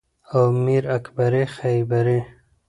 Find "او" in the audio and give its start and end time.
0.33-0.41